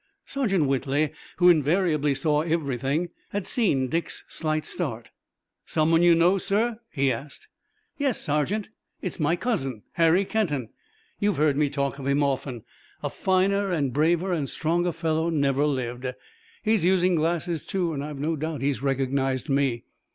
Sergeant 0.25 0.65
Whitley, 0.65 1.11
who 1.37 1.47
invariably 1.47 2.15
saw 2.15 2.41
everything, 2.41 3.09
had 3.29 3.45
seen 3.45 3.87
Dick's 3.87 4.23
slight 4.27 4.65
start. 4.65 5.11
"Someone 5.63 6.01
you 6.01 6.15
know, 6.15 6.39
sir?" 6.39 6.79
he 6.89 7.11
asked. 7.11 7.47
"Yes, 7.97 8.19
sergeant. 8.19 8.71
It's 9.03 9.19
my 9.19 9.35
cousin, 9.35 9.83
Harry 9.91 10.25
Kenton. 10.25 10.69
You've 11.19 11.37
heard 11.37 11.55
me 11.55 11.69
talk 11.69 11.99
of 11.99 12.07
him 12.07 12.23
often. 12.23 12.63
A 13.03 13.11
finer 13.11 13.69
and 13.71 13.93
braver 13.93 14.33
and 14.33 14.49
stronger 14.49 14.91
fellow 14.91 15.29
never 15.29 15.67
lived. 15.67 16.07
He's 16.63 16.83
using 16.83 17.13
glasses 17.13 17.63
too 17.63 17.93
and 17.93 18.03
I've 18.03 18.17
no 18.17 18.35
doubt 18.35 18.61
he's 18.63 18.81
recognized 18.81 19.49
me." 19.49 19.83